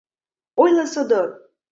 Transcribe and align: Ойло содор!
Ойло 0.61 0.85
содор! 0.93 1.29